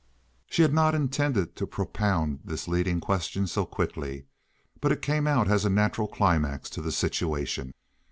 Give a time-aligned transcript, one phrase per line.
[0.49, 4.25] She had not intended to propound this leading question so quickly,
[4.79, 7.75] but it came out as a natural climax to the situation.